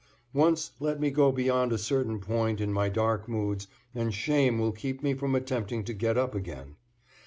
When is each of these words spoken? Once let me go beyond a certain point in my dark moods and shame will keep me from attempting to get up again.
Once 0.33 0.71
let 0.79 0.99
me 0.99 1.11
go 1.11 1.31
beyond 1.31 1.71
a 1.71 1.77
certain 1.77 2.19
point 2.19 2.59
in 2.59 2.73
my 2.73 2.89
dark 2.89 3.29
moods 3.29 3.67
and 3.93 4.15
shame 4.15 4.57
will 4.57 4.71
keep 4.71 5.03
me 5.03 5.13
from 5.13 5.35
attempting 5.35 5.83
to 5.83 5.93
get 5.93 6.17
up 6.17 6.33
again. 6.33 6.75